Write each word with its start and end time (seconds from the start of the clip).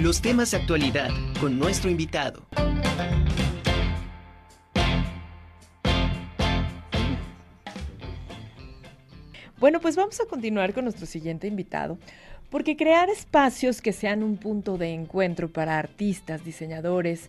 Los 0.00 0.22
temas 0.22 0.52
de 0.52 0.56
actualidad 0.56 1.10
con 1.42 1.58
nuestro 1.58 1.90
invitado. 1.90 2.46
Bueno, 9.58 9.78
pues 9.82 9.96
vamos 9.96 10.18
a 10.18 10.24
continuar 10.24 10.72
con 10.72 10.84
nuestro 10.84 11.04
siguiente 11.04 11.48
invitado, 11.48 11.98
porque 12.48 12.78
crear 12.78 13.10
espacios 13.10 13.82
que 13.82 13.92
sean 13.92 14.22
un 14.22 14.38
punto 14.38 14.78
de 14.78 14.94
encuentro 14.94 15.52
para 15.52 15.78
artistas, 15.78 16.46
diseñadores, 16.46 17.28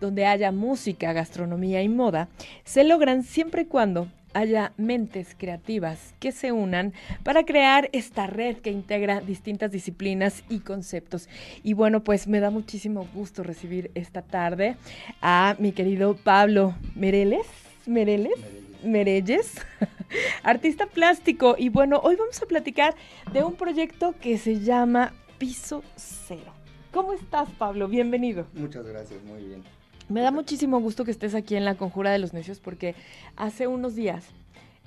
donde 0.00 0.26
haya 0.26 0.50
música, 0.50 1.12
gastronomía 1.12 1.82
y 1.84 1.88
moda, 1.88 2.28
se 2.64 2.82
logran 2.82 3.22
siempre 3.22 3.62
y 3.62 3.66
cuando 3.66 4.08
haya 4.38 4.72
mentes 4.76 5.34
creativas 5.36 6.14
que 6.20 6.30
se 6.30 6.52
unan 6.52 6.92
para 7.24 7.44
crear 7.44 7.90
esta 7.92 8.28
red 8.28 8.58
que 8.58 8.70
integra 8.70 9.20
distintas 9.20 9.72
disciplinas 9.72 10.44
y 10.48 10.60
conceptos. 10.60 11.28
Y 11.64 11.72
bueno, 11.72 12.04
pues 12.04 12.28
me 12.28 12.38
da 12.38 12.50
muchísimo 12.50 13.08
gusto 13.14 13.42
recibir 13.42 13.90
esta 13.96 14.22
tarde 14.22 14.76
a 15.20 15.56
mi 15.58 15.72
querido 15.72 16.16
Pablo 16.16 16.76
Mereles. 16.94 17.46
Mereles. 17.86 18.38
Merelles, 18.84 19.54
artista 20.44 20.86
plástico. 20.86 21.56
Y 21.58 21.68
bueno, 21.68 21.98
hoy 22.04 22.14
vamos 22.14 22.40
a 22.40 22.46
platicar 22.46 22.94
de 23.32 23.42
un 23.42 23.54
proyecto 23.54 24.14
que 24.20 24.38
se 24.38 24.60
llama 24.60 25.14
Piso 25.38 25.82
Cero. 25.96 26.52
¿Cómo 26.92 27.12
estás, 27.12 27.50
Pablo? 27.58 27.88
Bienvenido. 27.88 28.46
Muchas 28.54 28.86
gracias, 28.86 29.20
muy 29.24 29.42
bien. 29.42 29.77
Me 30.08 30.22
da 30.22 30.30
muchísimo 30.30 30.80
gusto 30.80 31.04
que 31.04 31.10
estés 31.10 31.34
aquí 31.34 31.54
en 31.54 31.66
la 31.66 31.76
Conjura 31.76 32.10
de 32.10 32.18
los 32.18 32.32
Necios 32.32 32.60
porque 32.60 32.94
hace 33.36 33.66
unos 33.66 33.94
días 33.94 34.24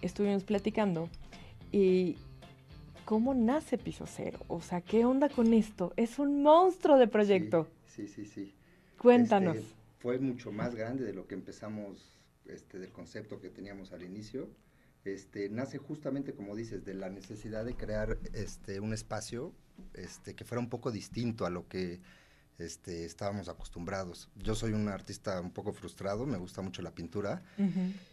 estuvimos 0.01 0.43
platicando 0.43 1.09
y 1.71 2.17
cómo 3.05 3.35
nace 3.35 3.77
Piso 3.77 4.05
Cero. 4.07 4.39
O 4.47 4.61
sea, 4.61 4.81
¿qué 4.81 5.05
onda 5.05 5.29
con 5.29 5.53
esto? 5.53 5.93
Es 5.95 6.17
un 6.17 6.41
monstruo 6.41 6.97
de 6.97 7.07
proyecto. 7.07 7.67
Sí, 7.85 8.07
sí, 8.07 8.25
sí. 8.25 8.55
Cuéntanos. 8.97 9.57
Este, 9.57 9.75
fue 9.99 10.17
mucho 10.17 10.51
más 10.51 10.73
grande 10.73 11.05
de 11.05 11.13
lo 11.13 11.27
que 11.27 11.35
empezamos 11.35 12.19
este, 12.45 12.79
del 12.79 12.91
concepto 12.91 13.39
que 13.39 13.49
teníamos 13.49 13.91
al 13.91 14.01
inicio. 14.01 14.49
Este, 15.05 15.49
nace 15.49 15.77
justamente, 15.77 16.33
como 16.33 16.55
dices, 16.55 16.83
de 16.83 16.95
la 16.95 17.09
necesidad 17.09 17.63
de 17.63 17.75
crear 17.75 18.17
este, 18.33 18.79
un 18.79 18.91
espacio 18.91 19.53
este, 19.93 20.33
que 20.35 20.45
fuera 20.45 20.61
un 20.61 20.69
poco 20.69 20.91
distinto 20.91 21.45
a 21.45 21.51
lo 21.51 21.67
que 21.67 21.99
este, 22.59 23.05
estábamos 23.05 23.49
acostumbrados. 23.49 24.29
Yo 24.35 24.55
soy 24.55 24.73
un 24.73 24.87
artista 24.87 25.41
un 25.41 25.51
poco 25.51 25.73
frustrado, 25.73 26.25
me 26.25 26.37
gusta 26.37 26.61
mucho 26.61 26.81
la 26.81 26.91
pintura 26.91 27.43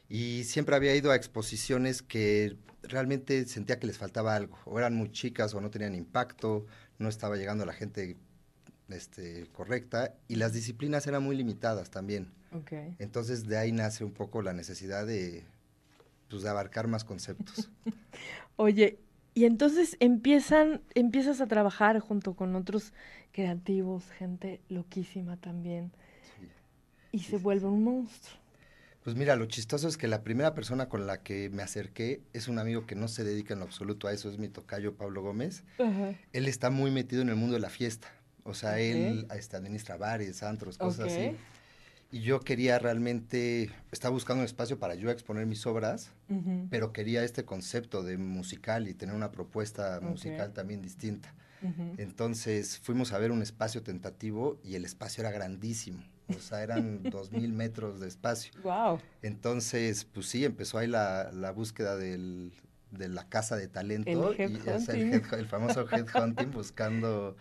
y 0.08 0.44
siempre 0.44 0.76
había 0.76 0.94
ido 0.94 1.10
a 1.10 1.16
exposiciones 1.16 2.02
que 2.02 2.56
realmente 2.82 3.46
sentía 3.46 3.78
que 3.78 3.86
les 3.86 3.98
faltaba 3.98 4.34
algo, 4.34 4.58
o 4.64 4.78
eran 4.78 4.94
muy 4.94 5.10
chicas 5.10 5.54
o 5.54 5.60
no 5.60 5.70
tenían 5.70 5.94
impacto, 5.94 6.66
no 6.98 7.08
estaba 7.08 7.36
llegando 7.36 7.64
a 7.64 7.66
la 7.66 7.72
gente 7.72 8.16
este, 8.88 9.46
correcta 9.52 10.14
y 10.28 10.36
las 10.36 10.52
disciplinas 10.52 11.06
eran 11.06 11.22
muy 11.22 11.36
limitadas 11.36 11.90
también. 11.90 12.32
Entonces 12.98 13.46
de 13.46 13.58
ahí 13.58 13.72
nace 13.72 14.04
un 14.04 14.12
poco 14.12 14.40
la 14.40 14.54
necesidad 14.54 15.06
de, 15.06 15.44
pues, 16.30 16.42
de 16.42 16.48
abarcar 16.48 16.88
más 16.88 17.04
conceptos. 17.04 17.70
Oye, 18.56 18.98
y 19.38 19.44
entonces 19.44 19.96
empiezan, 20.00 20.82
empiezas 20.96 21.40
a 21.40 21.46
trabajar 21.46 22.00
junto 22.00 22.34
con 22.34 22.56
otros 22.56 22.92
creativos, 23.30 24.10
gente 24.10 24.60
loquísima 24.68 25.36
también. 25.36 25.92
Y 27.12 27.20
se 27.20 27.36
vuelve 27.36 27.68
un 27.68 27.84
monstruo. 27.84 28.36
Pues 29.04 29.14
mira, 29.14 29.36
lo 29.36 29.46
chistoso 29.46 29.86
es 29.86 29.96
que 29.96 30.08
la 30.08 30.24
primera 30.24 30.54
persona 30.54 30.88
con 30.88 31.06
la 31.06 31.22
que 31.22 31.50
me 31.50 31.62
acerqué 31.62 32.20
es 32.32 32.48
un 32.48 32.58
amigo 32.58 32.84
que 32.84 32.96
no 32.96 33.06
se 33.06 33.22
dedica 33.22 33.54
en 33.54 33.60
lo 33.60 33.66
absoluto 33.66 34.08
a 34.08 34.12
eso, 34.12 34.28
es 34.28 34.38
mi 34.38 34.48
tocayo 34.48 34.96
Pablo 34.96 35.22
Gómez. 35.22 35.62
Él 36.32 36.48
está 36.48 36.70
muy 36.70 36.90
metido 36.90 37.22
en 37.22 37.28
el 37.28 37.36
mundo 37.36 37.54
de 37.54 37.60
la 37.60 37.70
fiesta. 37.70 38.08
O 38.42 38.54
sea, 38.54 38.80
él 38.80 39.28
este, 39.36 39.56
administra 39.56 39.96
bares, 39.96 40.42
antros, 40.42 40.78
cosas 40.78 41.12
así. 41.12 41.36
Y 42.10 42.20
yo 42.20 42.40
quería 42.40 42.78
realmente, 42.78 43.70
estaba 43.92 44.12
buscando 44.12 44.40
un 44.40 44.46
espacio 44.46 44.78
para 44.78 44.94
yo 44.94 45.10
exponer 45.10 45.44
mis 45.46 45.66
obras, 45.66 46.10
pero 46.70 46.92
quería 46.92 47.22
este 47.22 47.44
concepto 47.44 48.02
de 48.02 48.16
musical 48.16 48.88
y 48.88 48.94
tener 48.94 49.14
una 49.14 49.30
propuesta 49.30 50.00
musical 50.00 50.52
también 50.52 50.80
distinta. 50.80 51.34
Entonces 51.98 52.78
fuimos 52.78 53.12
a 53.12 53.18
ver 53.18 53.30
un 53.30 53.42
espacio 53.42 53.82
tentativo 53.82 54.58
y 54.64 54.76
el 54.76 54.84
espacio 54.84 55.22
era 55.22 55.30
grandísimo. 55.30 56.02
O 56.28 56.40
sea, 56.40 56.62
eran 56.62 57.02
dos 57.10 57.32
mil 57.32 57.52
metros 57.52 58.00
de 58.00 58.08
espacio. 58.08 58.52
Wow. 58.62 59.00
Entonces, 59.22 60.04
pues 60.04 60.26
sí, 60.26 60.44
empezó 60.44 60.78
ahí 60.78 60.86
la, 60.86 61.30
la 61.32 61.52
búsqueda 61.52 61.96
del, 61.96 62.52
de 62.90 63.08
la 63.08 63.28
casa 63.28 63.56
de 63.56 63.68
talento 63.68 64.32
el, 64.32 64.50
y 64.50 64.68
es 64.68 64.88
el, 64.88 65.22
el, 65.32 65.46
famoso 65.46 65.86
headhunting 65.90 66.50
buscando 66.52 67.36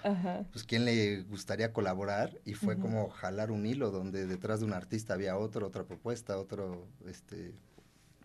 pues 0.52 0.66
quién 0.66 0.86
le 0.86 1.24
gustaría 1.24 1.72
colaborar 1.72 2.38
y 2.46 2.54
fue 2.54 2.78
como 2.78 3.10
jalar 3.10 3.52
un 3.52 3.66
hilo 3.66 3.92
donde 3.92 4.28
detrás 4.28 4.60
de 4.60 4.66
un 4.66 4.74
artista 4.74 5.14
había 5.14 5.38
otro 5.38 5.68
otra 5.68 5.86
propuesta 5.86 6.38
otro 6.38 6.88
este 7.08 7.54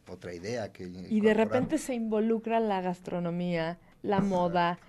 otra 0.08 0.34
idea 0.34 0.72
que 0.72 0.84
y 0.84 1.20
de 1.20 1.34
repente 1.34 1.78
se 1.78 1.94
involucra 1.94 2.58
la 2.58 2.80
gastronomía 2.80 3.78
la 4.02 4.20
moda 4.20 4.80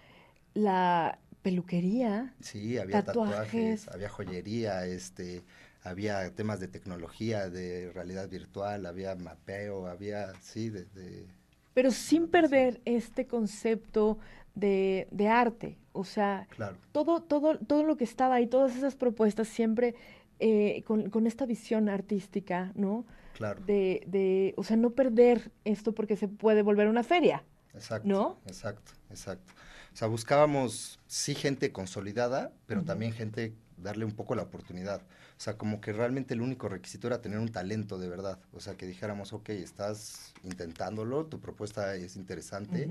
la 0.56 1.20
peluquería 1.44 2.34
sí 2.40 2.80
había 2.80 3.04
tatuajes. 3.04 3.88
había 3.90 4.10
joyería 4.10 4.88
este 4.88 5.44
había 5.84 6.34
temas 6.34 6.60
de 6.60 6.68
tecnología 6.68 7.50
de 7.50 7.92
realidad 7.94 8.28
virtual 8.28 8.88
había 8.88 9.16
mapeo 9.16 9.86
había 9.86 10.34
sí 10.42 10.72
de 10.72 11.28
pero 11.74 11.92
sin 11.92 12.28
perder 12.28 12.82
este 12.86 13.28
concepto 13.28 14.18
de, 14.56 15.08
arte. 15.30 15.78
O 15.92 16.06
sea, 16.06 16.48
todo, 16.92 17.22
todo, 17.22 17.58
todo 17.60 17.84
lo 17.84 17.98
que 17.98 18.04
estaba 18.04 18.36
ahí, 18.36 18.48
todas 18.48 18.76
esas 18.76 18.96
propuestas 18.96 19.48
siempre 19.48 19.96
eh, 20.40 20.84
con, 20.86 21.28
esta 21.28 21.46
visión 21.46 21.90
artística, 21.90 22.72
¿no? 22.76 23.06
Claro. 23.34 23.62
De, 23.66 24.04
de, 24.08 24.54
o 24.58 24.64
sea, 24.64 24.78
no 24.78 24.92
perder 24.92 25.52
esto 25.66 25.94
porque 25.94 26.16
se 26.16 26.28
puede 26.28 26.62
volver 26.62 26.88
una 26.88 27.04
feria. 27.04 27.44
Exacto. 27.74 28.08
¿No? 28.08 28.40
Exacto, 28.46 28.92
exacto. 29.10 29.54
O 29.92 29.96
sea, 29.96 30.08
buscábamos, 30.08 31.00
sí, 31.08 31.36
gente 31.36 31.72
consolidada, 31.72 32.52
pero 32.66 32.84
también 32.84 33.14
gente 33.14 33.54
darle 33.78 34.06
un 34.06 34.12
poco 34.12 34.36
la 34.36 34.44
oportunidad. 34.44 35.02
O 35.02 35.42
sea, 35.42 35.58
como 35.58 35.82
que 35.82 35.94
realmente 35.94 36.34
el 36.34 36.42
único 36.42 36.70
requisito 36.70 37.08
era 37.08 37.22
tener 37.22 37.40
un 37.40 37.50
talento 37.50 37.98
de 37.98 38.10
verdad. 38.10 38.40
O 38.54 38.60
sea, 38.60 38.76
que 38.76 38.86
dijéramos, 38.86 39.34
ok, 39.34 39.50
estás 39.50 40.34
intentándolo, 40.44 41.26
tu 41.26 41.40
propuesta 41.40 41.96
es 41.96 42.16
interesante 42.16 42.90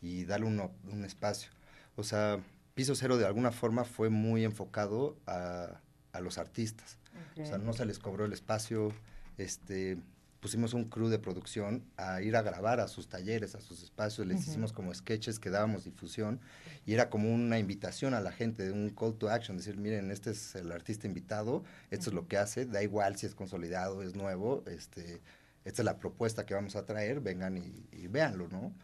y 0.00 0.24
dale 0.24 0.46
un 0.46 1.04
espacio. 1.04 1.50
O 1.96 2.04
sea, 2.04 2.40
Piso 2.74 2.94
Cero 2.94 3.18
de 3.18 3.26
alguna 3.26 3.52
forma 3.52 3.84
fue 3.84 4.08
muy 4.08 4.44
enfocado 4.44 5.16
a, 5.26 5.80
a 6.12 6.20
los 6.20 6.38
artistas. 6.38 6.98
O 7.40 7.44
sea, 7.44 7.58
no 7.58 7.72
se 7.72 7.84
les 7.86 7.98
cobró 7.98 8.24
el 8.24 8.32
espacio, 8.32 8.92
este, 9.38 9.98
pusimos 10.42 10.74
un 10.74 10.86
crew 10.86 11.08
de 11.08 11.20
producción 11.20 11.84
a 11.96 12.20
ir 12.20 12.34
a 12.34 12.42
grabar 12.42 12.80
a 12.80 12.88
sus 12.88 13.06
talleres, 13.08 13.54
a 13.54 13.60
sus 13.60 13.80
espacios, 13.84 14.26
les 14.26 14.40
hicimos 14.40 14.72
como 14.72 14.92
sketches 14.92 15.38
que 15.38 15.50
dábamos 15.50 15.84
difusión 15.84 16.40
y 16.84 16.94
era 16.94 17.10
como 17.10 17.32
una 17.32 17.60
invitación 17.60 18.12
a 18.12 18.20
la 18.20 18.32
gente, 18.32 18.72
un 18.72 18.90
call 18.90 19.14
to 19.14 19.30
action, 19.30 19.56
decir, 19.56 19.76
miren, 19.76 20.10
este 20.10 20.32
es 20.32 20.56
el 20.56 20.72
artista 20.72 21.06
invitado, 21.06 21.62
esto 21.92 22.10
es 22.10 22.14
lo 22.14 22.26
que 22.26 22.38
hace, 22.38 22.66
da 22.66 22.82
igual 22.82 23.16
si 23.16 23.26
es 23.26 23.36
consolidado, 23.36 24.02
es 24.02 24.16
nuevo, 24.16 24.64
este, 24.66 25.22
esta 25.64 25.82
es 25.82 25.86
la 25.86 26.00
propuesta 26.00 26.44
que 26.44 26.54
vamos 26.54 26.74
a 26.74 26.84
traer, 26.86 27.20
vengan 27.20 27.56
y, 27.56 28.08
véanlo, 28.08 28.48
¿no? 28.48 28.74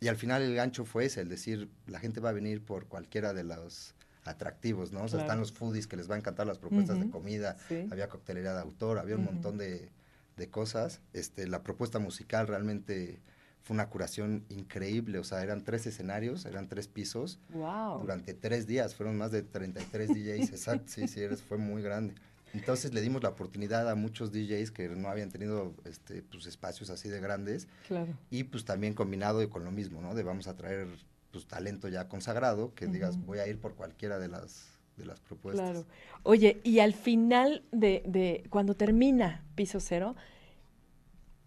Y 0.00 0.08
al 0.08 0.16
final 0.16 0.42
el 0.42 0.54
gancho 0.54 0.84
fue 0.84 1.06
ese, 1.06 1.22
el 1.22 1.30
decir, 1.30 1.70
la 1.86 1.98
gente 1.98 2.20
va 2.20 2.28
a 2.28 2.32
venir 2.32 2.62
por 2.62 2.88
cualquiera 2.88 3.32
de 3.32 3.42
los 3.42 3.94
atractivos, 4.24 4.92
¿no? 4.92 5.04
O 5.04 5.08
sea, 5.08 5.22
están 5.22 5.40
los 5.40 5.50
foodies 5.50 5.86
que 5.86 5.96
les 5.96 6.10
va 6.10 6.16
a 6.16 6.18
encantar 6.18 6.46
las 6.46 6.58
propuestas 6.58 7.00
de 7.00 7.08
comida, 7.08 7.56
había 7.90 8.10
coctelería 8.10 8.52
de 8.52 8.60
autor, 8.60 8.98
había 8.98 9.16
un 9.16 9.24
montón 9.24 9.56
de 9.56 9.90
de 10.36 10.48
cosas. 10.50 11.00
Este, 11.12 11.46
la 11.46 11.62
propuesta 11.62 11.98
musical 11.98 12.46
realmente 12.46 13.20
fue 13.62 13.74
una 13.74 13.88
curación 13.88 14.44
increíble, 14.48 15.18
o 15.18 15.24
sea, 15.24 15.42
eran 15.42 15.64
tres 15.64 15.86
escenarios, 15.86 16.44
eran 16.46 16.68
tres 16.68 16.86
pisos. 16.86 17.40
Wow. 17.50 18.00
Durante 18.00 18.32
tres 18.32 18.66
días, 18.66 18.94
fueron 18.94 19.16
más 19.16 19.32
de 19.32 19.42
33 19.42 20.08
DJs, 20.08 20.50
exacto, 20.50 20.84
sí, 20.86 21.08
sí, 21.08 21.26
fue 21.48 21.58
muy 21.58 21.82
grande. 21.82 22.14
Entonces 22.54 22.94
le 22.94 23.00
dimos 23.00 23.22
la 23.22 23.30
oportunidad 23.30 23.90
a 23.90 23.94
muchos 23.96 24.32
DJs 24.32 24.70
que 24.70 24.88
no 24.88 25.08
habían 25.08 25.30
tenido 25.30 25.74
este, 25.84 26.22
pues, 26.22 26.46
espacios 26.46 26.90
así 26.90 27.08
de 27.08 27.20
grandes. 27.20 27.66
Claro. 27.88 28.16
Y 28.30 28.44
pues 28.44 28.64
también 28.64 28.94
combinado 28.94 29.48
con 29.50 29.64
lo 29.64 29.72
mismo, 29.72 30.00
¿no? 30.00 30.14
De 30.14 30.22
vamos 30.22 30.46
a 30.46 30.56
traer 30.56 30.86
pues 31.32 31.46
talento 31.46 31.88
ya 31.88 32.08
consagrado, 32.08 32.72
que 32.74 32.86
digas, 32.86 33.18
voy 33.18 33.40
a 33.40 33.46
ir 33.46 33.60
por 33.60 33.74
cualquiera 33.74 34.18
de 34.18 34.28
las 34.28 34.75
de 34.96 35.06
las 35.06 35.20
propuestas. 35.20 35.64
Claro. 35.64 35.86
Oye, 36.22 36.60
y 36.64 36.80
al 36.80 36.94
final 36.94 37.62
de, 37.72 38.02
de 38.06 38.44
cuando 38.50 38.74
termina 38.74 39.44
Piso 39.54 39.80
Cero, 39.80 40.16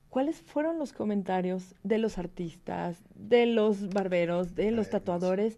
¿cuáles 0.10 0.42
fueron 0.42 0.78
los 0.78 0.94
comentarios 0.94 1.76
de 1.84 1.98
los 1.98 2.18
artistas, 2.18 2.98
de 3.16 3.46
los 3.46 3.90
barberos, 3.90 4.56
de 4.56 4.72
los 4.72 4.90
tatuadores? 4.90 5.58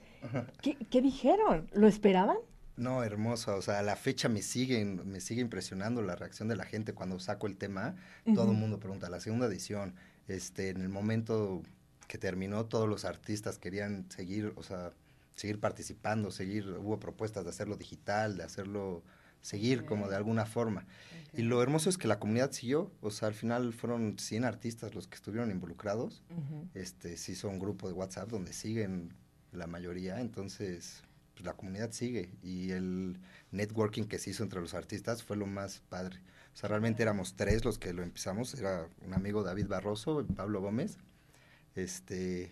¿Qué, 0.61 1.01
dijeron? 1.01 1.69
¿Lo 1.73 1.87
esperaban? 1.87 2.37
No, 2.77 3.03
hermoso. 3.03 3.55
O 3.55 3.61
sea, 3.61 3.79
a 3.79 3.83
la 3.83 3.95
fecha 3.95 4.29
me 4.29 4.41
sigue, 4.41 4.83
me 4.85 5.21
sigue 5.21 5.41
impresionando 5.41 6.01
la 6.01 6.15
reacción 6.15 6.47
de 6.47 6.55
la 6.55 6.65
gente 6.65 6.93
cuando 6.93 7.19
saco 7.19 7.47
el 7.47 7.57
tema. 7.57 7.95
Todo 8.35 8.51
el 8.51 8.57
mundo 8.57 8.79
pregunta, 8.79 9.09
la 9.09 9.19
segunda 9.19 9.47
edición, 9.47 9.95
este, 10.27 10.69
en 10.69 10.81
el 10.81 10.89
momento 10.89 11.63
que 12.07 12.17
terminó, 12.17 12.65
todos 12.65 12.89
los 12.89 13.05
artistas 13.05 13.57
querían 13.57 14.09
seguir, 14.11 14.53
o 14.55 14.63
sea, 14.63 14.91
seguir 15.35 15.59
participando, 15.59 16.31
seguir, 16.31 16.69
hubo 16.79 16.99
propuestas 16.99 17.43
de 17.43 17.49
hacerlo 17.49 17.77
digital, 17.77 18.37
de 18.37 18.43
hacerlo, 18.43 19.03
seguir 19.41 19.85
como 19.85 20.07
de 20.07 20.15
alguna 20.15 20.45
forma. 20.45 20.85
Y 21.33 21.43
lo 21.43 21.61
hermoso 21.63 21.89
es 21.89 21.97
que 21.97 22.07
la 22.07 22.19
comunidad 22.19 22.51
siguió, 22.51 22.91
o 23.01 23.09
sea, 23.09 23.29
al 23.29 23.33
final 23.33 23.73
fueron 23.73 24.19
100 24.19 24.43
artistas 24.43 24.93
los 24.93 25.07
que 25.07 25.15
estuvieron 25.15 25.51
involucrados. 25.51 26.23
Este, 26.73 27.17
se 27.17 27.31
hizo 27.31 27.49
un 27.49 27.59
grupo 27.59 27.87
de 27.87 27.93
WhatsApp 27.93 28.29
donde 28.29 28.53
siguen 28.53 29.13
la 29.51 29.67
mayoría, 29.67 30.19
entonces 30.19 31.03
pues, 31.33 31.45
la 31.45 31.53
comunidad 31.53 31.91
sigue. 31.91 32.29
Y 32.43 32.71
el 32.71 33.17
networking 33.51 34.03
que 34.03 34.19
se 34.19 34.31
hizo 34.31 34.43
entre 34.43 34.61
los 34.61 34.73
artistas 34.73 35.23
fue 35.23 35.37
lo 35.37 35.47
más 35.47 35.81
padre. 35.89 36.19
O 36.53 36.57
sea, 36.57 36.69
realmente 36.69 37.01
éramos 37.01 37.35
tres 37.35 37.63
los 37.63 37.79
que 37.79 37.93
lo 37.93 38.03
empezamos, 38.03 38.53
era 38.55 38.87
un 39.05 39.13
amigo 39.13 39.41
David 39.41 39.67
Barroso, 39.67 40.25
Pablo 40.35 40.61
Gómez, 40.61 40.97
este, 41.75 42.51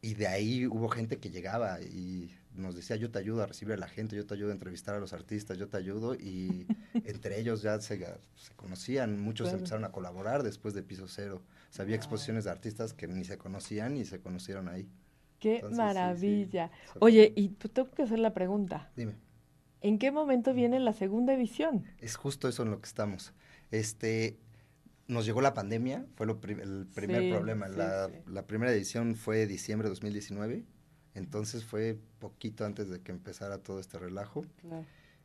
y 0.00 0.14
de 0.14 0.26
ahí 0.28 0.66
hubo 0.66 0.88
gente 0.88 1.18
que 1.18 1.30
llegaba 1.30 1.80
y 1.80 2.30
nos 2.54 2.74
decía, 2.74 2.96
yo 2.96 3.10
te 3.10 3.18
ayudo 3.18 3.42
a 3.42 3.46
recibir 3.46 3.74
a 3.74 3.76
la 3.76 3.88
gente, 3.88 4.16
yo 4.16 4.26
te 4.26 4.34
ayudo 4.34 4.50
a 4.50 4.52
entrevistar 4.52 4.94
a 4.94 5.00
los 5.00 5.12
artistas, 5.12 5.58
yo 5.58 5.68
te 5.68 5.76
ayudo, 5.76 6.14
y 6.14 6.66
entre 7.04 7.38
ellos 7.38 7.62
ya 7.62 7.80
se, 7.80 8.04
conocían, 8.56 9.20
muchos 9.20 9.52
empezaron 9.52 9.84
a 9.84 9.92
colaborar 9.92 10.42
después 10.42 10.74
de 10.74 10.82
Piso 10.82 11.08
Cero. 11.08 11.42
O 11.70 11.72
sea, 11.72 11.84
había 11.84 11.96
exposiciones 11.96 12.44
de 12.44 12.50
artistas 12.50 12.92
que 12.94 13.06
ni 13.06 13.24
se 13.24 13.38
conocían 13.38 13.96
y 13.96 14.04
se 14.04 14.20
conocieron 14.20 14.68
ahí. 14.68 14.88
¡Qué 15.38 15.62
maravilla! 15.70 16.70
Oye, 16.98 17.32
y 17.36 17.48
tengo 17.50 17.90
que 17.90 18.02
hacer 18.02 18.18
la 18.18 18.34
pregunta. 18.34 18.90
Dime. 18.96 19.14
¿En 19.80 19.98
qué 19.98 20.10
momento 20.10 20.52
viene 20.52 20.80
la 20.80 20.92
segunda 20.92 21.32
edición? 21.34 21.84
Es 21.98 22.16
justo 22.16 22.48
eso 22.48 22.64
en 22.64 22.70
lo 22.70 22.80
que 22.80 22.86
estamos. 22.86 23.32
Este, 23.70 24.38
nos 25.08 25.26
llegó 25.26 25.40
la 25.40 25.54
pandemia, 25.54 26.06
fue 26.14 26.26
lo 26.26 26.38
el 26.42 26.86
primer 26.94 27.30
problema. 27.30 27.66
la, 27.68 28.10
la, 28.26 28.46
primera 28.46 28.72
edición 28.72 29.16
fue 29.16 29.46
diciembre 29.46 29.88
de 29.88 29.90
2019 29.90 30.64
entonces 31.18 31.64
fue 31.64 31.98
poquito 32.20 32.64
antes 32.64 32.88
de 32.88 33.00
que 33.00 33.12
empezara 33.12 33.58
todo 33.58 33.80
este 33.80 33.98
relajo. 33.98 34.44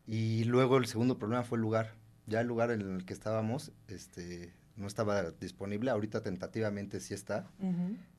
Y 0.05 0.43
luego 0.45 0.77
el 0.77 0.87
segundo 0.87 1.17
problema 1.17 1.43
fue 1.43 1.57
el 1.57 1.61
lugar. 1.61 1.93
Ya 2.25 2.41
el 2.41 2.47
lugar 2.47 2.71
en 2.71 2.81
el 2.81 3.05
que 3.05 3.13
estábamos 3.13 3.71
este, 3.87 4.53
no 4.75 4.87
estaba 4.87 5.31
disponible. 5.31 5.91
Ahorita 5.91 6.21
tentativamente 6.21 6.99
sí 6.99 7.13
está. 7.13 7.47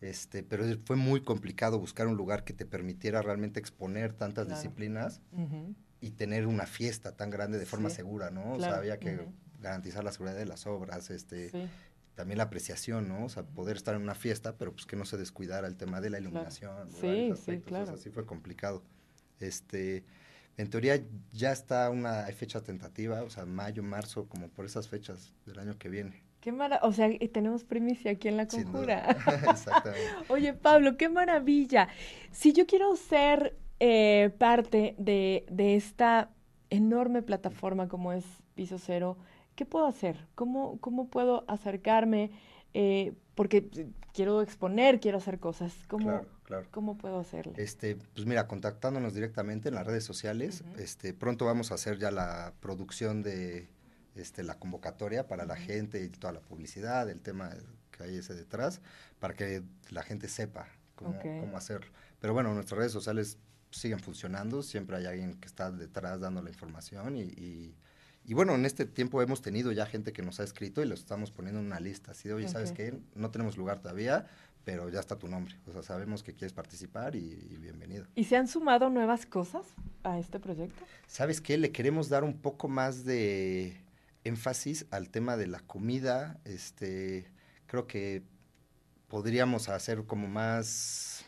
este, 0.00 0.42
pero 0.42 0.64
fue 0.84 0.96
muy 0.96 1.22
complicado 1.22 1.78
buscar 1.78 2.06
un 2.06 2.16
lugar 2.16 2.44
que 2.44 2.52
te 2.52 2.64
permitiera 2.64 3.22
realmente 3.22 3.58
exponer 3.60 4.12
tantas 4.12 4.48
disciplinas 4.48 5.20
y 6.00 6.12
tener 6.12 6.46
una 6.46 6.66
fiesta 6.66 7.16
tan 7.16 7.30
grande 7.30 7.58
de 7.58 7.66
forma 7.66 7.90
segura, 7.90 8.30
¿no? 8.30 8.52
O 8.52 8.60
sea, 8.60 8.76
había 8.76 8.98
que 8.98 9.26
garantizar 9.64 10.04
la 10.04 10.12
seguridad 10.12 10.36
de 10.36 10.44
las 10.44 10.66
obras, 10.66 11.10
este, 11.10 11.50
también 12.14 12.38
la 12.38 12.44
apreciación, 12.44 13.08
¿no? 13.08 13.24
O 13.24 13.28
sea, 13.28 13.42
poder 13.42 13.76
estar 13.76 13.94
en 13.94 14.02
una 14.02 14.14
fiesta, 14.14 14.56
pero 14.56 14.72
pues 14.72 14.86
que 14.86 14.94
no 14.94 15.04
se 15.04 15.16
descuidara 15.16 15.66
el 15.66 15.76
tema 15.76 16.00
de 16.00 16.10
la 16.10 16.20
iluminación. 16.20 16.90
Sí, 16.92 17.32
sí, 17.44 17.58
claro. 17.60 17.92
así 17.92 18.10
fue 18.10 18.26
complicado. 18.26 18.82
Este, 19.40 20.04
en 20.56 20.70
teoría 20.70 21.02
ya 21.32 21.50
está 21.50 21.90
una, 21.90 22.24
fecha 22.26 22.62
tentativa, 22.62 23.22
o 23.22 23.30
sea, 23.30 23.46
mayo, 23.46 23.82
marzo, 23.82 24.28
como 24.28 24.48
por 24.48 24.66
esas 24.66 24.88
fechas 24.88 25.32
del 25.46 25.58
año 25.58 25.76
que 25.78 25.88
viene. 25.88 26.22
Qué 26.40 26.52
maravilla, 26.52 26.86
o 26.86 26.92
sea, 26.92 27.08
y 27.08 27.28
tenemos 27.28 27.64
primicia 27.64 28.12
aquí 28.12 28.28
en 28.28 28.36
la 28.36 28.46
conjura. 28.46 29.16
Exactamente. 29.50 30.10
Oye, 30.28 30.52
Pablo, 30.52 30.98
qué 30.98 31.08
maravilla. 31.08 31.88
Si 32.30 32.52
yo 32.52 32.66
quiero 32.66 32.94
ser 32.96 33.56
eh, 33.80 34.30
parte 34.38 34.94
de, 34.98 35.46
de 35.50 35.74
esta 35.74 36.30
enorme 36.70 37.22
plataforma 37.22 37.88
como 37.88 38.12
es 38.12 38.24
Piso 38.54 38.78
Cero, 38.78 39.16
¿qué 39.54 39.66
puedo 39.66 39.86
hacer? 39.86 40.26
¿Cómo, 40.34 40.78
cómo 40.80 41.08
puedo 41.08 41.44
acercarme? 41.48 42.30
Eh, 42.74 43.14
porque 43.34 43.68
quiero 44.12 44.42
exponer, 44.42 45.00
quiero 45.00 45.18
hacer 45.18 45.38
cosas. 45.38 45.72
¿Cómo, 45.88 46.22
¿cómo 46.70 46.96
puedo 46.96 47.18
hacerlo? 47.18 47.52
Este, 47.56 47.96
pues 47.96 48.26
mira, 48.26 48.46
contactándonos 48.46 49.14
directamente 49.14 49.68
en 49.68 49.74
las 49.74 49.86
redes 49.86 50.04
sociales. 50.04 50.64
este, 50.78 51.14
pronto 51.14 51.44
vamos 51.44 51.70
a 51.70 51.74
hacer 51.74 51.98
ya 51.98 52.10
la 52.10 52.52
producción 52.60 53.22
de 53.22 53.68
este, 54.14 54.42
la 54.42 54.58
convocatoria 54.58 55.26
para 55.26 55.44
la 55.44 55.56
gente 55.56 56.04
y 56.04 56.08
toda 56.08 56.32
la 56.32 56.40
publicidad, 56.40 57.08
el 57.10 57.20
tema 57.20 57.50
que 57.90 58.04
hay 58.04 58.16
ese 58.16 58.34
detrás, 58.34 58.80
para 59.18 59.34
que 59.34 59.62
la 59.90 60.02
gente 60.02 60.28
sepa 60.28 60.68
cómo, 60.94 61.18
cómo 61.20 61.56
hacerlo. 61.56 61.90
Pero 62.20 62.32
bueno, 62.32 62.54
nuestras 62.54 62.78
redes 62.78 62.92
sociales 62.92 63.38
siguen 63.70 63.98
funcionando, 63.98 64.62
siempre 64.62 64.96
hay 64.96 65.06
alguien 65.06 65.34
que 65.34 65.46
está 65.46 65.70
detrás 65.72 66.20
dando 66.20 66.42
la 66.42 66.50
información 66.50 67.16
y 67.16 67.22
y 67.22 67.74
bueno, 68.32 68.54
en 68.54 68.64
este 68.64 68.86
tiempo 68.86 69.20
hemos 69.20 69.42
tenido 69.42 69.70
ya 69.72 69.84
gente 69.84 70.14
que 70.14 70.22
nos 70.22 70.40
ha 70.40 70.44
escrito 70.44 70.82
y 70.82 70.86
los 70.86 71.00
estamos 71.00 71.30
poniendo 71.30 71.60
en 71.60 71.66
una 71.66 71.80
lista. 71.80 72.12
Así 72.12 72.28
de, 72.28 72.34
oye, 72.34 72.48
¿sabes 72.48 72.72
qué? 72.72 72.98
No 73.14 73.30
tenemos 73.30 73.58
lugar 73.58 73.80
todavía, 73.80 74.26
pero 74.64 74.88
ya 74.88 75.00
está 75.00 75.18
tu 75.18 75.28
nombre. 75.28 75.54
O 75.66 75.72
sea, 75.72 75.82
sabemos 75.82 76.22
que 76.22 76.32
quieres 76.32 76.54
participar 76.54 77.16
y, 77.16 77.58
bienvenido. 77.60 78.06
¿Y 78.14 78.24
se 78.24 78.36
han 78.36 78.48
sumado 78.48 78.88
nuevas 78.88 79.26
cosas 79.26 79.66
a 80.04 80.18
este 80.18 80.40
proyecto? 80.40 80.84
¿Sabes 81.06 81.42
qué? 81.42 81.58
Le 81.58 81.70
queremos 81.70 82.08
dar 82.08 82.24
un 82.24 82.38
poco 82.38 82.68
más 82.68 83.04
de 83.04 83.76
énfasis 84.24 84.86
al 84.90 85.10
tema 85.10 85.36
de 85.36 85.46
la 85.46 85.60
comida. 85.60 86.40
Este, 86.44 87.30
creo 87.66 87.86
que 87.86 88.22
podríamos 89.08 89.68
hacer 89.68 90.06
como 90.06 90.28
más 90.28 91.26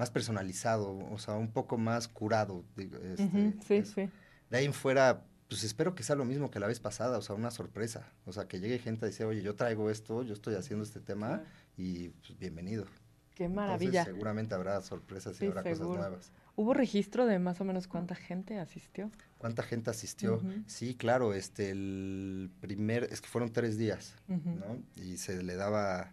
más 0.00 0.10
personalizado, 0.10 0.96
o 0.96 1.18
sea, 1.18 1.34
un 1.34 1.52
poco 1.52 1.76
más 1.76 2.08
curado. 2.08 2.64
Este, 2.78 3.52
sí, 3.60 3.84
sí. 3.84 4.08
De 4.48 4.56
ahí 4.56 4.64
en 4.64 4.72
fuera, 4.72 5.26
pues 5.50 5.64
espero 5.64 5.96
que 5.96 6.04
sea 6.04 6.14
lo 6.14 6.24
mismo 6.24 6.48
que 6.48 6.60
la 6.60 6.68
vez 6.68 6.78
pasada, 6.78 7.18
o 7.18 7.22
sea, 7.22 7.34
una 7.34 7.50
sorpresa. 7.50 8.06
O 8.24 8.32
sea, 8.32 8.46
que 8.46 8.60
llegue 8.60 8.78
gente 8.78 9.04
a 9.04 9.08
decir, 9.08 9.26
oye, 9.26 9.42
yo 9.42 9.56
traigo 9.56 9.90
esto, 9.90 10.22
yo 10.22 10.32
estoy 10.32 10.54
haciendo 10.54 10.84
este 10.84 11.00
tema 11.00 11.42
y 11.76 12.10
pues 12.10 12.38
bienvenido. 12.38 12.86
Qué 13.34 13.48
maravilla. 13.48 14.04
seguramente 14.04 14.54
habrá 14.54 14.80
sorpresas 14.80 15.42
y 15.42 15.46
habrá 15.46 15.64
cosas 15.64 15.80
nuevas. 15.80 16.30
¿Hubo 16.54 16.72
registro 16.72 17.26
de 17.26 17.40
más 17.40 17.60
o 17.60 17.64
menos 17.64 17.88
cuánta 17.88 18.14
gente 18.14 18.60
asistió? 18.60 19.10
¿Cuánta 19.38 19.64
gente 19.64 19.90
asistió? 19.90 20.40
Sí, 20.68 20.94
claro, 20.94 21.34
este, 21.34 21.70
el 21.70 22.52
primer, 22.60 23.08
es 23.10 23.20
que 23.20 23.26
fueron 23.26 23.52
tres 23.52 23.76
días, 23.76 24.14
¿no? 24.28 24.80
Y 24.94 25.16
se 25.16 25.42
le 25.42 25.56
daba, 25.56 26.12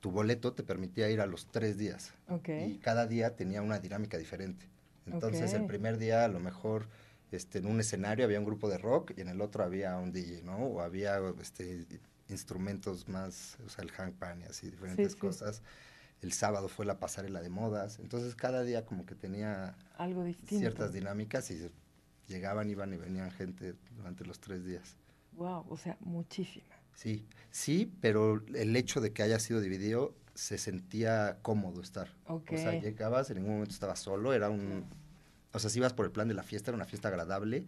tu 0.00 0.12
boleto 0.12 0.54
te 0.54 0.62
permitía 0.62 1.10
ir 1.10 1.20
a 1.20 1.26
los 1.26 1.46
tres 1.48 1.76
días. 1.76 2.14
Y 2.46 2.78
cada 2.78 3.06
día 3.06 3.36
tenía 3.36 3.60
una 3.60 3.80
dinámica 3.80 4.16
diferente. 4.16 4.64
Entonces, 5.04 5.52
el 5.52 5.66
primer 5.66 5.98
día 5.98 6.24
a 6.24 6.28
lo 6.28 6.40
mejor 6.40 6.86
este, 7.30 7.58
en 7.58 7.66
un 7.66 7.80
escenario 7.80 8.24
había 8.24 8.38
un 8.38 8.44
grupo 8.44 8.68
de 8.68 8.78
rock 8.78 9.12
y 9.16 9.20
en 9.20 9.28
el 9.28 9.40
otro 9.40 9.64
había 9.64 9.96
un 9.96 10.12
DJ, 10.12 10.42
¿no? 10.42 10.56
O 10.56 10.80
había 10.80 11.18
este, 11.40 11.86
instrumentos 12.28 13.08
más, 13.08 13.58
o 13.64 13.68
sea, 13.68 13.84
el 13.84 13.90
hangpan 13.90 14.40
y 14.42 14.44
así, 14.44 14.70
diferentes 14.70 15.16
cosas. 15.16 15.62
El 16.22 16.32
sábado 16.32 16.68
fue 16.68 16.84
la 16.84 16.98
pasarela 16.98 17.40
de 17.40 17.48
modas. 17.48 17.98
Entonces, 17.98 18.34
cada 18.34 18.62
día 18.62 18.84
como 18.84 19.06
que 19.06 19.14
tenía 19.14 19.74
Algo 19.96 20.24
distinto. 20.24 20.58
ciertas 20.58 20.92
dinámicas 20.92 21.50
y 21.50 21.70
llegaban, 22.26 22.68
iban 22.68 22.92
y 22.92 22.96
venían 22.96 23.30
gente 23.30 23.74
durante 23.96 24.24
los 24.24 24.40
tres 24.40 24.64
días. 24.64 24.96
Wow, 25.32 25.64
o 25.68 25.76
sea, 25.76 25.96
muchísima. 26.00 26.76
Sí, 26.94 27.26
sí, 27.50 27.90
pero 28.00 28.42
el 28.54 28.76
hecho 28.76 29.00
de 29.00 29.12
que 29.12 29.22
haya 29.22 29.38
sido 29.38 29.60
dividido 29.60 30.14
se 30.34 30.58
sentía 30.58 31.38
cómodo 31.42 31.80
estar. 31.80 32.14
O 32.26 32.42
sea, 32.48 32.72
llegabas, 32.80 33.30
en 33.30 33.36
ningún 33.36 33.52
momento 33.52 33.72
estaba 33.72 33.96
solo, 33.96 34.32
era 34.32 34.50
un, 34.50 34.84
o 35.52 35.58
sea, 35.58 35.70
si 35.70 35.78
ibas 35.78 35.92
por 35.92 36.06
el 36.06 36.12
plan 36.12 36.28
de 36.28 36.34
la 36.34 36.42
fiesta, 36.42 36.70
era 36.70 36.76
una 36.76 36.84
fiesta 36.84 37.08
agradable, 37.08 37.66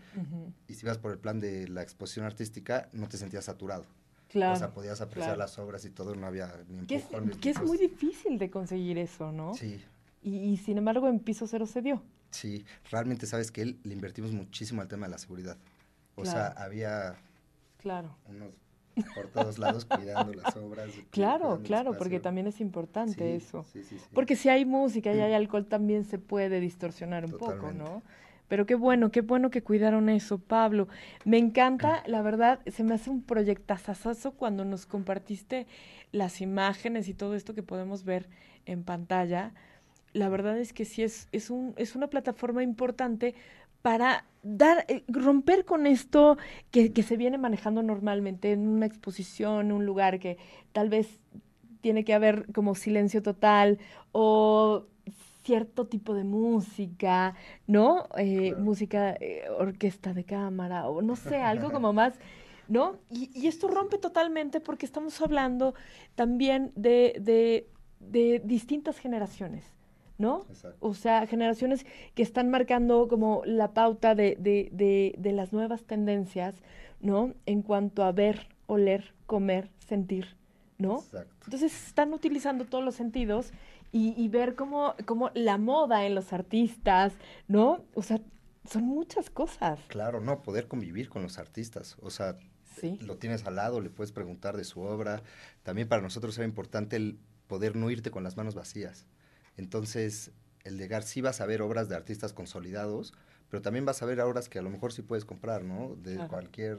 y 0.68 0.74
si 0.74 0.86
ibas 0.86 0.98
por 0.98 1.12
el 1.12 1.18
plan 1.18 1.40
de 1.40 1.68
la 1.68 1.82
exposición 1.82 2.24
artística, 2.24 2.88
no 2.92 3.08
te 3.08 3.16
sentías 3.16 3.44
saturado. 3.44 3.84
Claro. 4.28 4.54
O 4.54 4.56
sea, 4.56 4.72
podías 4.72 5.00
apreciar 5.00 5.36
las 5.36 5.58
obras 5.58 5.84
y 5.84 5.90
todo, 5.90 6.14
no 6.14 6.26
había 6.26 6.64
ni 6.68 6.78
empujones. 6.78 7.36
Que 7.38 7.50
es, 7.50 7.56
que 7.56 7.62
es 7.62 7.68
muy 7.68 7.76
difícil 7.76 8.38
de 8.38 8.50
conseguir 8.50 8.96
eso, 8.98 9.30
¿no? 9.30 9.54
Sí. 9.54 9.82
Y, 10.22 10.56
sin 10.58 10.78
embargo, 10.78 11.08
en 11.08 11.18
piso 11.18 11.46
cero 11.46 11.66
se 11.66 11.82
dio. 11.82 12.02
Sí, 12.30 12.64
realmente 12.90 13.26
sabes 13.26 13.50
que 13.50 13.64
le 13.64 13.92
invertimos 13.92 14.32
muchísimo 14.32 14.80
al 14.80 14.88
tema 14.88 15.06
de 15.06 15.10
la 15.10 15.18
seguridad. 15.18 15.58
O 16.14 16.24
sea, 16.24 16.46
había 16.48 17.16
claro. 17.78 18.16
unos 18.26 18.50
por 19.14 19.28
todos 19.28 19.58
lados 19.58 19.84
cuidando 19.84 20.32
las 20.34 20.56
obras. 20.56 20.90
Claro, 21.10 21.60
claro, 21.64 21.96
porque 21.96 22.20
también 22.20 22.46
es 22.46 22.60
importante 22.60 23.36
eso. 23.36 23.64
porque 24.12 24.36
si 24.36 24.48
hay 24.48 24.64
música 24.64 25.12
y 25.14 25.20
hay 25.20 25.32
alcohol 25.32 25.66
también 25.66 26.04
se 26.04 26.18
puede 26.18 26.60
distorsionar 26.60 27.24
un 27.24 27.32
poco, 27.32 27.72
¿no? 27.72 28.02
Pero 28.48 28.66
qué 28.66 28.74
bueno, 28.74 29.10
qué 29.10 29.22
bueno 29.22 29.48
que 29.48 29.62
cuidaron 29.62 30.10
eso, 30.10 30.36
Pablo. 30.36 30.86
Me 31.24 31.38
encanta, 31.38 32.02
la 32.06 32.20
verdad, 32.20 32.60
se 32.66 32.84
me 32.84 32.94
hace 32.94 33.08
un 33.08 33.22
proyectazazazo 33.22 34.32
cuando 34.32 34.66
nos 34.66 34.84
compartiste 34.84 35.66
las 36.10 36.42
imágenes 36.42 37.08
y 37.08 37.14
todo 37.14 37.34
esto 37.34 37.54
que 37.54 37.62
podemos 37.62 38.04
ver 38.04 38.28
en 38.66 38.84
pantalla. 38.84 39.54
La 40.12 40.28
verdad 40.28 40.58
es 40.58 40.74
que 40.74 40.84
sí 40.84 41.02
es, 41.02 41.28
es, 41.32 41.48
un, 41.48 41.72
es 41.78 41.96
una 41.96 42.08
plataforma 42.08 42.62
importante 42.62 43.34
para 43.82 44.24
dar, 44.42 44.84
eh, 44.88 45.04
romper 45.08 45.64
con 45.64 45.86
esto 45.86 46.38
que, 46.70 46.92
que, 46.92 47.02
se 47.02 47.16
viene 47.16 47.38
manejando 47.38 47.82
normalmente 47.82 48.52
en 48.52 48.68
una 48.68 48.86
exposición, 48.86 49.66
en 49.66 49.72
un 49.72 49.86
lugar 49.86 50.18
que 50.18 50.38
tal 50.72 50.88
vez 50.88 51.20
tiene 51.80 52.04
que 52.04 52.14
haber 52.14 52.50
como 52.52 52.74
silencio 52.74 53.22
total 53.22 53.78
o 54.12 54.86
cierto 55.42 55.86
tipo 55.86 56.14
de 56.14 56.24
música, 56.24 57.34
¿no? 57.66 58.06
Eh, 58.16 58.54
música, 58.56 59.16
eh, 59.20 59.44
orquesta 59.58 60.14
de 60.14 60.24
cámara 60.24 60.88
o 60.88 61.02
no 61.02 61.16
sé, 61.16 61.36
algo 61.36 61.72
como 61.72 61.92
más, 61.92 62.14
¿no? 62.68 62.96
Y, 63.10 63.30
y, 63.34 63.48
esto 63.48 63.66
rompe 63.66 63.98
totalmente 63.98 64.60
porque 64.60 64.86
estamos 64.86 65.20
hablando 65.20 65.74
también 66.14 66.72
de, 66.76 67.16
de, 67.20 67.68
de 67.98 68.40
distintas 68.44 68.98
generaciones 68.98 69.64
¿no? 70.22 70.46
Exacto. 70.48 70.78
O 70.80 70.94
sea, 70.94 71.26
generaciones 71.26 71.84
que 72.14 72.22
están 72.22 72.48
marcando 72.48 73.08
como 73.08 73.42
la 73.44 73.74
pauta 73.74 74.14
de, 74.14 74.36
de, 74.38 74.68
de, 74.72 75.14
de 75.18 75.32
las 75.32 75.52
nuevas 75.52 75.82
tendencias, 75.84 76.54
¿no? 77.00 77.34
En 77.44 77.62
cuanto 77.62 78.04
a 78.04 78.12
ver, 78.12 78.46
oler, 78.66 79.12
comer, 79.26 79.68
sentir, 79.86 80.36
¿no? 80.78 81.00
Exacto. 81.00 81.34
Entonces 81.46 81.86
están 81.88 82.12
utilizando 82.14 82.64
todos 82.64 82.84
los 82.84 82.94
sentidos 82.94 83.52
y, 83.90 84.14
y 84.16 84.28
ver 84.28 84.54
cómo, 84.54 84.94
cómo 85.04 85.30
la 85.34 85.58
moda 85.58 86.06
en 86.06 86.14
los 86.14 86.32
artistas, 86.32 87.12
¿no? 87.48 87.84
O 87.94 88.02
sea, 88.02 88.20
son 88.64 88.84
muchas 88.84 89.28
cosas. 89.28 89.80
Claro, 89.88 90.20
no, 90.20 90.40
poder 90.42 90.68
convivir 90.68 91.08
con 91.10 91.22
los 91.22 91.38
artistas. 91.38 91.96
O 92.00 92.10
sea, 92.10 92.36
Sí. 92.76 92.96
lo 93.02 93.16
tienes 93.18 93.44
al 93.44 93.56
lado, 93.56 93.80
le 93.82 93.90
puedes 93.90 94.12
preguntar 94.12 94.56
de 94.56 94.64
su 94.64 94.80
obra. 94.80 95.22
También 95.62 95.88
para 95.88 96.00
nosotros 96.00 96.38
era 96.38 96.46
importante 96.46 96.96
el 96.96 97.18
poder 97.46 97.76
no 97.76 97.90
irte 97.90 98.10
con 98.10 98.22
las 98.24 98.36
manos 98.38 98.54
vacías. 98.54 99.04
Entonces, 99.56 100.30
el 100.64 100.78
llegar, 100.78 101.02
sí 101.02 101.20
vas 101.20 101.40
a 101.40 101.46
ver 101.46 101.62
obras 101.62 101.88
de 101.88 101.96
artistas 101.96 102.32
consolidados, 102.32 103.12
pero 103.48 103.62
también 103.62 103.84
vas 103.84 104.02
a 104.02 104.06
ver 104.06 104.20
obras 104.20 104.48
que 104.48 104.58
a 104.58 104.62
lo 104.62 104.70
mejor 104.70 104.92
sí 104.92 105.02
puedes 105.02 105.24
comprar, 105.24 105.64
¿no? 105.64 105.94
De 105.96 106.16
cualquier 106.28 106.78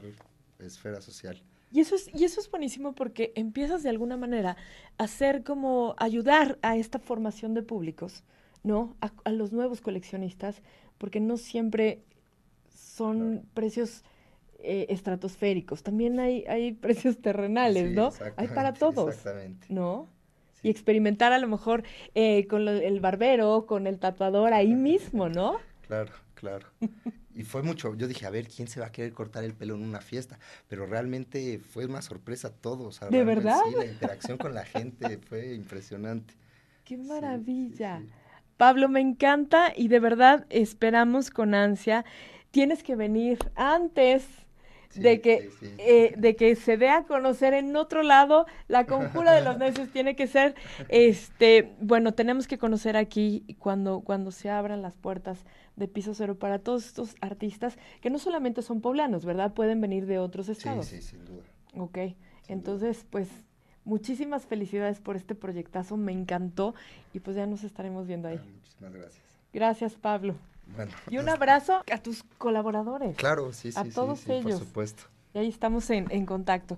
esfera 0.58 1.00
social. 1.00 1.42
Y 1.70 1.80
eso 1.80 1.96
es, 1.96 2.08
y 2.14 2.24
eso 2.24 2.40
es 2.40 2.50
buenísimo 2.50 2.94
porque 2.94 3.32
empiezas 3.34 3.82
de 3.82 3.88
alguna 3.88 4.16
manera 4.16 4.56
a 4.98 5.04
hacer 5.04 5.42
como 5.42 5.94
ayudar 5.98 6.58
a 6.62 6.76
esta 6.76 6.98
formación 6.98 7.54
de 7.54 7.62
públicos, 7.62 8.22
¿no? 8.62 8.96
A, 9.00 9.12
a 9.24 9.30
los 9.30 9.52
nuevos 9.52 9.80
coleccionistas, 9.80 10.62
porque 10.98 11.20
no 11.20 11.36
siempre 11.36 12.04
son 12.72 13.44
precios 13.54 14.04
eh, 14.60 14.86
estratosféricos, 14.88 15.82
también 15.82 16.18
hay, 16.20 16.44
hay 16.48 16.72
precios 16.86 17.18
terrenales, 17.18 17.90
Sí, 17.90 17.94
¿no? 17.94 18.12
Hay 18.36 18.48
para 18.48 18.72
todos, 18.72 19.10
Exactamente. 19.14 19.66
¿no? 19.68 20.08
Y 20.64 20.70
experimentar 20.70 21.32
a 21.32 21.38
lo 21.38 21.46
mejor 21.48 21.84
eh, 22.16 22.48
con 22.48 22.64
lo- 22.64 22.72
el 22.72 22.98
barbero, 23.00 23.66
con 23.66 23.86
el 23.86 24.00
tatuador 24.00 24.52
ahí 24.54 24.74
mismo, 24.74 25.28
¿no? 25.28 25.62
Claro, 25.82 26.12
claro. 26.34 26.66
Y 27.34 27.44
fue 27.44 27.62
mucho, 27.62 27.94
yo 27.96 28.08
dije, 28.08 28.26
a 28.26 28.30
ver, 28.30 28.48
¿quién 28.48 28.68
se 28.68 28.80
va 28.80 28.86
a 28.86 28.92
querer 28.92 29.12
cortar 29.12 29.44
el 29.44 29.54
pelo 29.54 29.74
en 29.74 29.82
una 29.82 30.00
fiesta? 30.00 30.38
Pero 30.68 30.86
realmente 30.86 31.58
fue 31.60 31.86
una 31.86 32.02
sorpresa 32.02 32.50
todo. 32.54 32.84
o 32.88 32.92
sea, 32.92 33.10
¿De 33.10 33.24
verdad? 33.24 33.60
Sí, 33.64 33.74
la 33.74 33.86
interacción 33.86 34.38
con 34.38 34.54
la 34.54 34.64
gente 34.64 35.18
fue 35.18 35.54
impresionante. 35.54 36.34
¡Qué 36.84 36.96
sí, 36.96 37.02
maravilla! 37.06 37.98
sí. 38.00 38.10
Pablo, 38.56 38.88
me 38.88 39.00
encanta 39.00 39.72
y 39.76 39.88
de 39.88 40.00
verdad 40.00 40.46
esperamos 40.50 41.30
con 41.30 41.54
ansia. 41.54 42.04
Tienes 42.52 42.82
que 42.84 42.94
venir 42.96 43.38
antes 43.56 44.26
de 44.94 45.14
Sí, 45.16 45.20
que, 45.20 45.40
sí, 45.60 45.66
sí. 45.66 45.74
eh, 45.78 46.14
de 46.16 46.36
que 46.36 46.56
se 46.56 46.76
dé 46.76 46.88
a 46.88 47.04
conocer 47.04 47.54
en 47.54 47.74
otro 47.76 48.02
lado. 48.02 48.46
La 48.68 48.86
conjura 48.86 49.32
de 49.32 49.42
los 49.42 49.58
necios 49.58 49.90
tiene 49.90 50.16
que 50.16 50.26
ser, 50.26 50.54
este, 50.88 51.72
bueno, 51.80 52.12
tenemos 52.14 52.46
que 52.46 52.58
conocer 52.58 52.96
aquí 52.96 53.44
cuando, 53.58 54.00
cuando 54.00 54.30
se 54.30 54.50
abran 54.50 54.82
las 54.82 54.96
puertas 54.96 55.44
de 55.76 55.88
Piso 55.88 56.14
Cero 56.14 56.38
para 56.38 56.58
todos 56.60 56.86
estos 56.86 57.16
artistas 57.20 57.76
que 58.00 58.10
no 58.10 58.18
solamente 58.18 58.62
son 58.62 58.80
poblanos, 58.80 59.24
¿verdad? 59.24 59.52
Pueden 59.54 59.80
venir 59.80 60.06
de 60.06 60.18
otros 60.18 60.46
Sí, 60.46 60.52
estados. 60.52 60.86
sí, 60.86 61.02
sin 61.02 61.24
duda. 61.24 61.42
Ok, 61.76 61.98
entonces, 62.48 63.04
pues, 63.10 63.28
muchísimas 63.84 64.46
felicidades 64.46 65.00
por 65.00 65.16
este 65.16 65.34
proyectazo, 65.34 65.96
me 65.96 66.12
encantó 66.12 66.74
y 67.12 67.20
pues 67.20 67.36
ya 67.36 67.46
nos 67.46 67.64
estaremos 67.64 68.06
viendo 68.06 68.28
ahí. 68.28 68.38
Ah, 68.40 68.46
Muchísimas 68.54 68.92
gracias. 68.94 69.24
Gracias, 69.52 69.94
Pablo. 69.94 70.34
Bueno, 70.74 70.92
Y 71.10 71.18
un 71.18 71.28
abrazo 71.28 71.82
a 71.92 71.98
tus 71.98 72.24
colaboradores. 72.38 73.16
Claro, 73.16 73.52
sí, 73.52 73.70
sí, 73.70 73.78
a 73.78 73.84
sí, 73.84 73.90
todos 73.90 74.20
sí, 74.20 74.32
ellos. 74.32 74.58
por 74.58 74.66
supuesto. 74.66 75.02
Y 75.34 75.38
ahí 75.38 75.48
estamos 75.48 75.90
en, 75.90 76.06
en 76.10 76.26
contacto. 76.26 76.72